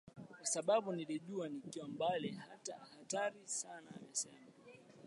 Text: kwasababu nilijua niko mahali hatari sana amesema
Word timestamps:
kwasababu 0.31 0.93
nilijua 0.95 1.49
niko 1.49 1.87
mahali 1.97 2.31
hatari 2.31 3.47
sana 3.47 3.91
amesema 4.05 4.37